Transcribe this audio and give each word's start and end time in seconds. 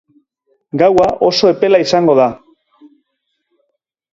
Gaua 0.81 1.05
oso 1.27 1.51
epela 1.53 1.81
izango 1.85 2.15
da. 2.21 2.27